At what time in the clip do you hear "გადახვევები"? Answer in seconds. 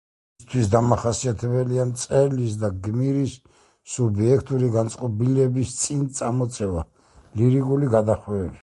7.99-8.59